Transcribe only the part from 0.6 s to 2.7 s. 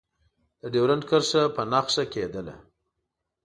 د ډیورنډ کرښه په نښه کېدله.